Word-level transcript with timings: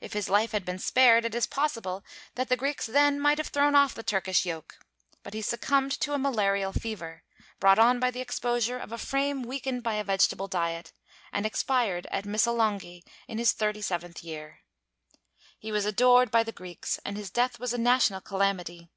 If 0.00 0.14
his 0.14 0.30
life 0.30 0.52
had 0.52 0.64
been 0.64 0.78
spared, 0.78 1.26
it 1.26 1.34
is 1.34 1.46
possible 1.46 2.02
that 2.36 2.48
the 2.48 2.56
Greeks 2.56 2.86
then 2.86 3.20
might 3.20 3.36
have 3.36 3.48
thrown 3.48 3.74
off 3.74 3.92
the 3.92 4.02
Turkish 4.02 4.46
yoke; 4.46 4.78
but 5.22 5.34
he 5.34 5.42
succumbed 5.42 5.92
to 6.00 6.14
a 6.14 6.18
malarial 6.18 6.72
fever, 6.72 7.22
brought 7.60 7.78
on 7.78 8.00
by 8.00 8.10
the 8.10 8.22
exposure 8.22 8.78
of 8.78 8.92
a 8.92 8.96
frame 8.96 9.42
weakened 9.42 9.82
by 9.82 9.96
a 9.96 10.04
vegetable 10.04 10.48
diet, 10.48 10.94
and 11.34 11.44
expired 11.44 12.06
at 12.10 12.24
Missolonghi 12.24 13.04
in 13.26 13.36
his 13.36 13.52
thirty 13.52 13.82
seventh 13.82 14.24
year. 14.24 14.60
He 15.58 15.70
was 15.70 15.84
adored 15.84 16.30
by 16.30 16.44
the 16.44 16.50
Greeks, 16.52 16.98
and 17.04 17.18
his 17.18 17.28
death 17.28 17.60
was 17.60 17.74
a 17.74 17.78
national 17.78 18.22
calamity. 18.22 18.88